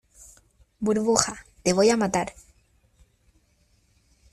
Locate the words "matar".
1.97-2.33